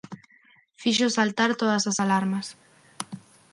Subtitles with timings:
[0.81, 2.47] Fixo saltar todas as alarmas